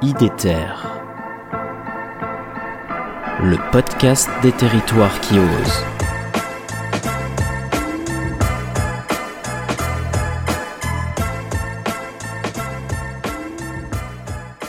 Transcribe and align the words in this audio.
IDETER, 0.00 0.76
le 3.42 3.56
podcast 3.72 4.30
des 4.42 4.52
territoires 4.52 5.20
qui 5.20 5.34
osent. 5.34 5.84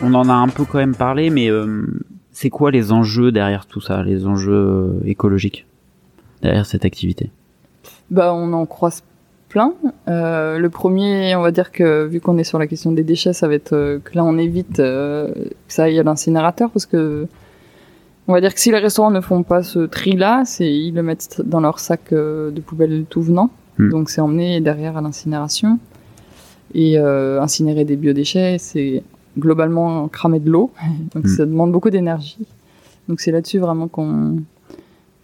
On 0.00 0.14
en 0.14 0.28
a 0.28 0.32
un 0.32 0.46
peu 0.46 0.64
quand 0.64 0.78
même 0.78 0.94
parlé, 0.94 1.30
mais 1.30 1.50
euh, 1.50 1.84
c'est 2.30 2.50
quoi 2.50 2.70
les 2.70 2.92
enjeux 2.92 3.32
derrière 3.32 3.66
tout 3.66 3.80
ça, 3.80 4.04
les 4.04 4.28
enjeux 4.28 4.52
euh, 4.52 5.00
écologiques 5.06 5.66
derrière 6.40 6.66
cette 6.66 6.84
activité? 6.84 7.32
Bah, 8.12 8.32
on 8.32 8.52
en 8.52 8.64
croise 8.64 9.02
plein. 9.48 9.72
Euh, 10.08 10.58
le 10.58 10.70
premier, 10.70 11.34
on 11.36 11.42
va 11.42 11.50
dire 11.50 11.72
que 11.72 12.04
vu 12.06 12.20
qu'on 12.20 12.38
est 12.38 12.44
sur 12.44 12.58
la 12.58 12.66
question 12.66 12.92
des 12.92 13.02
déchets, 13.04 13.32
ça 13.32 13.48
va 13.48 13.54
être 13.54 13.72
euh, 13.72 13.98
que 14.02 14.14
là 14.14 14.24
on 14.24 14.38
évite 14.38 14.80
euh, 14.80 15.32
que 15.32 15.72
ça 15.72 15.84
aille 15.84 15.98
à 15.98 16.02
l'incinérateur 16.02 16.70
parce 16.70 16.86
que 16.86 17.26
on 18.28 18.32
va 18.32 18.40
dire 18.40 18.52
que 18.52 18.60
si 18.60 18.72
les 18.72 18.78
restaurants 18.78 19.12
ne 19.12 19.20
font 19.20 19.42
pas 19.44 19.62
ce 19.62 19.80
tri-là, 19.80 20.42
c'est 20.44 20.70
ils 20.72 20.92
le 20.92 21.02
mettent 21.02 21.42
dans 21.44 21.60
leur 21.60 21.78
sac 21.78 22.12
euh, 22.12 22.50
de 22.50 22.60
poubelle 22.60 23.04
tout 23.08 23.22
venant, 23.22 23.50
Hmm. 23.78 23.90
donc 23.90 24.08
c'est 24.08 24.22
emmené 24.22 24.60
derrière 24.62 24.96
à 24.96 25.02
l'incinération. 25.02 25.78
Et 26.74 26.98
euh, 26.98 27.40
incinérer 27.42 27.84
des 27.84 27.96
biodéchets, 27.96 28.56
c'est 28.58 29.02
globalement 29.38 30.08
cramer 30.08 30.40
de 30.40 30.50
l'eau, 30.50 30.70
donc 31.14 31.24
Hmm. 31.24 31.36
ça 31.36 31.44
demande 31.46 31.72
beaucoup 31.72 31.90
d'énergie. 31.90 32.46
Donc 33.08 33.20
c'est 33.20 33.30
là-dessus 33.32 33.58
vraiment 33.58 33.86
qu'on 33.86 34.38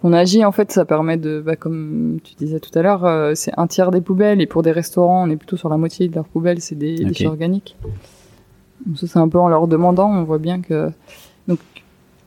qu'on 0.00 0.12
agit. 0.12 0.44
En 0.44 0.52
fait, 0.52 0.72
ça 0.72 0.84
permet 0.84 1.16
de, 1.16 1.40
bah, 1.40 1.56
comme 1.56 2.18
tu 2.24 2.34
disais 2.34 2.60
tout 2.60 2.76
à 2.78 2.82
l'heure, 2.82 3.04
euh, 3.04 3.32
c'est 3.34 3.52
un 3.56 3.66
tiers 3.66 3.90
des 3.90 4.00
poubelles 4.00 4.40
et 4.40 4.46
pour 4.46 4.62
des 4.62 4.72
restaurants, 4.72 5.24
on 5.24 5.30
est 5.30 5.36
plutôt 5.36 5.56
sur 5.56 5.68
la 5.68 5.76
moitié 5.76 6.08
de 6.08 6.14
leurs 6.14 6.28
poubelles, 6.28 6.60
c'est 6.60 6.76
des 6.76 7.04
déchets 7.04 7.26
organiques. 7.26 7.76
Donc 8.86 8.98
ça, 8.98 9.06
c'est 9.06 9.18
un 9.18 9.28
peu 9.28 9.38
en 9.38 9.48
leur 9.48 9.66
demandant, 9.66 10.10
on 10.10 10.24
voit 10.24 10.38
bien 10.38 10.60
que 10.60 10.90
donc 11.48 11.58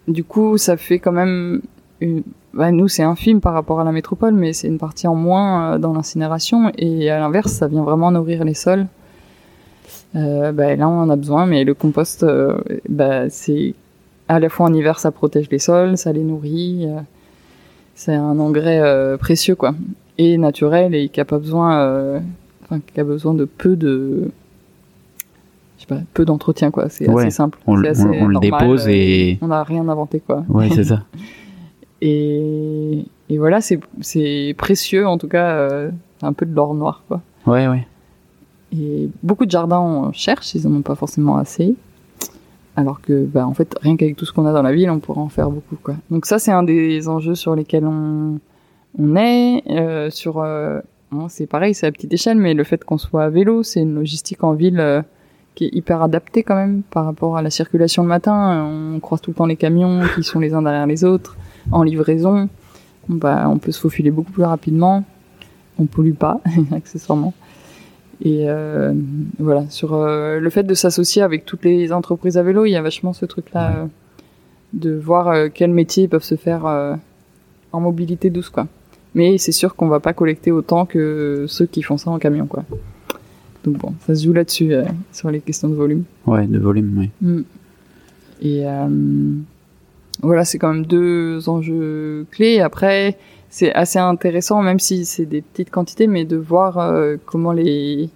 du 0.08 0.24
coup, 0.24 0.58
ça 0.58 0.78
fait 0.78 1.00
quand 1.00 1.12
même 1.12 1.62
une... 2.02 2.24
bah, 2.54 2.72
nous, 2.72 2.88
c'est 2.88 3.04
infime 3.04 3.40
par 3.40 3.54
rapport 3.54 3.80
à 3.80 3.84
la 3.84 3.92
métropole, 3.92 4.34
mais 4.34 4.52
c'est 4.52 4.68
une 4.68 4.80
partie 4.80 5.08
en 5.08 5.16
moins 5.16 5.74
euh, 5.74 5.78
dans 5.78 5.94
l'incinération. 5.94 6.72
Et 6.78 7.10
à 7.10 7.20
l'inverse, 7.20 7.52
ça 7.52 7.68
vient 7.68 7.84
vraiment 7.84 8.12
nourrir 8.12 8.44
les 8.44 8.56
sols. 8.56 8.88
Euh, 10.16 10.52
bah, 10.52 10.76
là, 10.76 10.90
on 10.90 11.00
en 11.00 11.10
a 11.10 11.16
besoin, 11.16 11.46
mais 11.46 11.64
le 11.64 11.74
compost, 11.74 12.24
euh, 12.24 12.58
bah, 12.90 13.30
c'est 13.30 13.76
à 14.28 14.40
la 14.40 14.50
fois 14.50 14.66
en 14.66 14.74
hiver, 14.74 15.00
ça 15.00 15.12
protège 15.12 15.50
les 15.52 15.60
sols, 15.60 15.98
ça 15.98 16.12
les 16.12 16.24
nourrit. 16.24 16.88
C'est 17.96 18.14
un 18.16 18.40
engrais 18.40 18.80
euh, 18.82 19.18
précieux, 19.18 19.56
quoi, 19.56 19.74
et 20.18 20.38
naturel 20.38 20.96
et 20.96 21.10
qui 21.10 21.20
a 21.22 21.26
pas 21.26 21.38
besoin, 21.40 21.80
euh, 21.82 22.20
enfin, 22.64 22.80
qui 22.80 23.00
a 23.00 23.04
besoin 23.04 23.34
de 23.34 23.46
peu 23.46 23.76
de, 23.76 24.32
je 25.78 25.82
sais 25.82 25.88
pas, 25.88 26.00
peu 26.14 26.26
d'entretien, 26.26 26.72
quoi. 26.72 26.90
C'est 26.90 27.10
Ouais, 27.10 27.24
assez 27.24 27.32
simple. 27.32 27.60
On, 27.68 27.76
le- 27.76 27.90
assez 27.90 28.04
on- 28.04 28.24
on 28.24 28.28
le 28.28 28.34
normal, 28.34 28.42
dépose 28.62 28.88
euh, 28.88 28.92
et 28.92 29.38
on 29.42 29.48
n'a 29.48 29.64
rien 29.64 29.88
inventé, 29.88 30.20
quoi. 30.20 30.44
ouais, 30.50 30.70
c'est 30.74 30.86
ça. 30.86 31.04
Et, 32.04 33.06
et 33.30 33.38
voilà, 33.38 33.62
c'est 33.62 33.80
c'est 34.02 34.56
précieux, 34.58 35.06
en 35.08 35.20
tout 35.20 35.28
cas, 35.28 35.70
c'est 36.20 36.26
un 36.26 36.34
peu 36.34 36.48
de 36.48 36.56
l'or 36.56 36.74
noir, 36.74 37.04
quoi. 37.08 37.22
Ouais, 37.46 37.68
ouais. 37.68 37.86
Et 38.76 39.08
beaucoup 39.22 39.46
de 39.46 39.52
jardins 39.52 39.78
en 39.78 40.12
cherchent, 40.12 40.56
ils 40.56 40.66
en 40.68 40.74
ont 40.74 40.82
pas 40.82 40.96
forcément 40.96 41.38
assez. 41.38 41.76
Alors 42.76 43.02
que, 43.02 43.26
bah, 43.26 43.46
en 43.46 43.54
fait, 43.54 43.76
rien 43.82 43.98
qu'avec 43.98 44.16
tout 44.16 44.26
ce 44.26 44.32
qu'on 44.32 44.46
a 44.46 44.54
dans 44.54 44.62
la 44.62 44.74
ville, 44.74 44.90
on 44.90 45.00
pourrait 45.00 45.22
en 45.22 45.30
faire 45.30 45.50
beaucoup, 45.50 45.76
quoi. 45.82 45.96
Donc 46.10 46.26
ça, 46.26 46.40
c'est 46.40 46.52
un 46.52 46.64
des 46.64 47.08
enjeux 47.10 47.36
sur 47.36 47.56
lesquels 47.56 47.86
on, 47.86 48.40
on 48.98 49.16
est. 49.16 49.64
Euh, 49.70 50.10
sur, 50.10 50.40
euh, 50.40 50.80
bon, 51.12 51.28
c'est 51.28 51.48
pareil, 51.48 51.74
c'est 51.74 51.88
à 51.88 51.92
petite 51.92 52.14
échelle, 52.14 52.38
mais 52.38 52.54
le 52.54 52.64
fait 52.64 52.84
qu'on 52.84 52.98
soit 52.98 53.24
à 53.24 53.30
vélo, 53.30 53.64
c'est 53.64 53.82
une 53.82 53.96
logistique 53.96 54.44
en 54.44 54.54
ville 54.54 54.80
euh, 54.80 55.02
qui 55.56 55.66
est 55.66 55.74
hyper 55.74 56.02
adaptée 56.02 56.44
quand 56.44 56.56
même 56.56 56.82
par 56.90 57.06
rapport 57.06 57.36
à 57.36 57.42
la 57.42 57.50
circulation 57.50 58.04
le 58.04 58.10
matin. 58.10 58.66
On 58.66 59.00
croise 59.00 59.20
tout 59.20 59.32
le 59.32 59.36
temps 59.36 59.46
les 59.46 59.58
camions 59.58 60.02
qui 60.16 60.24
sont 60.24 60.40
les 60.40 60.54
uns 60.54 60.62
derrière 60.62 60.88
les 60.88 61.04
autres 61.04 61.36
en 61.72 61.84
livraison. 61.84 62.48
Bah, 63.10 63.50
on 63.50 63.58
peut 63.58 63.72
se 63.72 63.82
faufiler 63.82 64.12
beaucoup 64.12 64.32
plus 64.32 64.44
rapidement. 64.44 65.04
On 65.78 65.86
pollue 65.86 66.14
pas, 66.14 66.40
accessoirement. 66.72 67.34
Et 68.24 68.48
euh, 68.48 68.94
voilà, 69.40 69.66
sur 69.70 69.96
euh, 69.96 70.40
le 70.40 70.50
fait 70.52 70.64
de 70.64 70.74
s'associer 70.76 71.24
avec 71.24 71.46
toutes 71.46 71.66
les 71.66 71.92
entreprises 71.92 72.38
à 72.38 72.44
vélo, 72.44 72.66
il 72.66 72.72
y 72.72 72.76
a 72.76 72.82
vachement 72.82 73.14
ce 73.14 73.26
truc-là 73.26 73.76
euh, 73.76 73.86
de 74.74 74.94
voir 74.94 75.52
quels 75.52 75.72
métiers 75.72 76.08
peuvent 76.08 76.24
se 76.24 76.36
faire 76.36 76.66
en 77.72 77.80
mobilité 77.82 78.30
douce, 78.30 78.50
quoi. 78.50 78.68
Mais 79.14 79.38
c'est 79.38 79.52
sûr 79.52 79.76
qu'on 79.76 79.88
va 79.88 80.00
pas 80.00 80.14
collecter 80.14 80.52
autant 80.52 80.86
que 80.86 81.46
ceux 81.48 81.66
qui 81.66 81.82
font 81.82 81.98
ça 81.98 82.12
en 82.12 82.20
camion, 82.20 82.46
quoi. 82.46 82.64
Donc 83.64 83.78
bon, 83.78 83.94
ça 84.06 84.16
se 84.16 84.24
joue 84.24 84.34
là-dessus, 84.34 84.74
sur 85.12 85.30
les 85.30 85.42
questions 85.42 85.68
de 85.68 85.76
volume. 85.76 86.04
Ouais, 86.26 86.48
de 86.48 86.60
volume, 86.60 87.00
ouais. 87.00 87.10
Mm. 87.22 87.44
Et 88.44 88.64
voilà, 90.22 90.46
c'est 90.46 90.60
quand 90.60 90.74
même 90.74 90.86
deux 90.86 91.50
enjeux 91.50 92.26
clés. 92.32 92.62
Après, 92.62 93.18
c'est 93.52 93.74
assez 93.74 94.00
intéressant, 94.00 94.62
même 94.62 94.80
si 94.80 95.06
c'est 95.06 95.26
des 95.26 95.42
petites 95.42 95.70
quantités, 95.70 96.08
mais 96.08 96.24
de 96.24 96.38
voir 96.38 96.80
euh, 96.80 97.18
comment 97.26 97.52
les, 97.52 98.10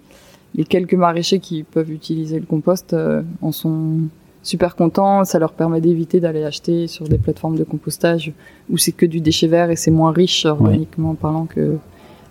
les 0.54 0.64
quelques 0.64 0.94
maraîchers 0.94 1.40
qui 1.40 1.62
peuvent 1.62 1.92
utiliser 1.92 2.40
le 2.40 2.46
compost 2.46 2.94
euh, 2.94 3.22
en 3.42 3.52
sont 3.52 3.98
super 4.42 4.74
contents. 4.76 5.24
Ça 5.26 5.38
leur 5.38 5.52
permet 5.52 5.82
d'éviter 5.82 6.20
d'aller 6.20 6.42
acheter 6.42 6.86
sur 6.86 7.06
des 7.06 7.18
plateformes 7.18 7.56
de 7.56 7.64
compostage 7.64 8.32
où 8.70 8.78
c'est 8.78 8.92
que 8.92 9.04
du 9.04 9.20
déchet 9.20 9.46
vert 9.46 9.70
et 9.70 9.76
c'est 9.76 9.90
moins 9.90 10.10
riche 10.10 10.46
organiquement 10.46 11.14
parlant 11.14 11.44
que 11.44 11.76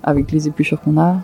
avec 0.03 0.31
les 0.31 0.47
épluchures 0.47 0.81
qu'on 0.81 0.97
a. 0.97 1.21